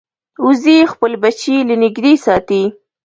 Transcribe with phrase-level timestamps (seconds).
[0.45, 2.61] وزې خپل بچي له نږدې ساتي